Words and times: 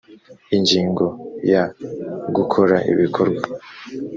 ingingo 0.55 1.05
ya 1.51 1.63
gukora 2.35 2.75
ibikorwa 2.91 3.45